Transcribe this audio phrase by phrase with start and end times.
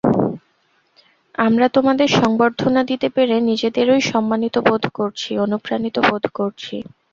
[1.37, 6.75] আমরা তোমাদের সংবর্ধনা দিতে পেরে নিজেদেরই সম্মানিত বোধ করছি, অনুপ্রাণিত বোধ করছি।